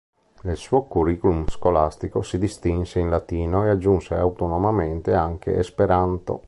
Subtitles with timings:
[0.41, 6.39] Nel suo curriculum scolastico si distinse in latino e aggiunse autonomamente anche esperanto.